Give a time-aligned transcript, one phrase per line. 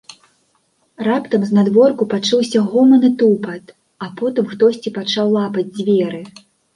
[1.07, 3.65] Раптам знадворку пачуўся гоман і тупат,
[4.05, 6.23] а потым хтосьці пачаў лапаць дзверы.